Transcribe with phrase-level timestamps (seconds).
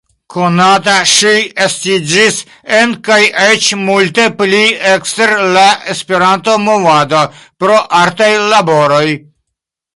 [0.33, 1.33] Konata ŝi
[1.65, 2.39] estiĝis
[2.79, 3.19] en kaj
[3.49, 4.63] eĉ multe pli
[4.95, 9.07] ekster la Esperanto-movado pro artaj laboroj.